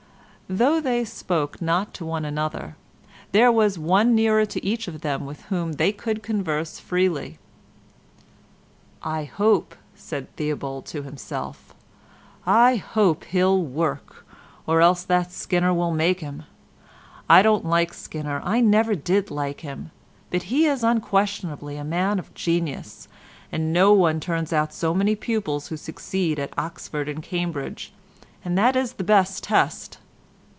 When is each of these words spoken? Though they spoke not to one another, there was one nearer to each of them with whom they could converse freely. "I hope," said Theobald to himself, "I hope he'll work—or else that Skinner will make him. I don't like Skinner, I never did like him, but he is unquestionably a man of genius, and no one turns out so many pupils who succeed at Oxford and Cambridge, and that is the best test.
Though 0.49 0.81
they 0.81 1.05
spoke 1.05 1.61
not 1.61 1.93
to 1.93 2.05
one 2.05 2.25
another, 2.25 2.75
there 3.31 3.49
was 3.49 3.79
one 3.79 4.13
nearer 4.13 4.45
to 4.47 4.65
each 4.65 4.89
of 4.89 4.99
them 4.99 5.25
with 5.25 5.43
whom 5.43 5.71
they 5.71 5.93
could 5.93 6.21
converse 6.21 6.77
freely. 6.77 7.39
"I 9.01 9.23
hope," 9.23 9.75
said 9.95 10.27
Theobald 10.35 10.85
to 10.87 11.03
himself, 11.03 11.73
"I 12.45 12.75
hope 12.75 13.23
he'll 13.23 13.61
work—or 13.63 14.81
else 14.81 15.03
that 15.03 15.31
Skinner 15.31 15.73
will 15.73 15.93
make 15.93 16.19
him. 16.19 16.43
I 17.29 17.41
don't 17.41 17.63
like 17.63 17.93
Skinner, 17.93 18.41
I 18.43 18.59
never 18.59 18.93
did 18.93 19.31
like 19.31 19.61
him, 19.61 19.91
but 20.31 20.43
he 20.43 20.65
is 20.65 20.83
unquestionably 20.83 21.77
a 21.77 21.85
man 21.85 22.19
of 22.19 22.33
genius, 22.33 23.07
and 23.53 23.71
no 23.71 23.93
one 23.93 24.19
turns 24.19 24.51
out 24.51 24.73
so 24.73 24.93
many 24.93 25.15
pupils 25.15 25.69
who 25.69 25.77
succeed 25.77 26.37
at 26.39 26.51
Oxford 26.57 27.07
and 27.07 27.23
Cambridge, 27.23 27.93
and 28.43 28.57
that 28.57 28.75
is 28.75 28.91
the 28.93 29.05
best 29.05 29.45
test. 29.45 29.97